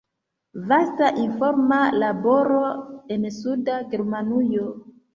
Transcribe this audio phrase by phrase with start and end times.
[0.71, 2.65] Vasta informa laboro
[3.19, 4.71] en Suda Germanujo.